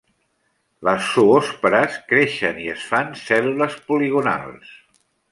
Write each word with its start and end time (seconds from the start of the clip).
Les 0.87 1.09
zoòspores 1.17 1.99
creixen 2.11 2.57
i 2.63 2.65
es 2.75 2.85
fan 2.93 3.11
cèl·lules 3.25 3.75
poligonals. 3.91 4.73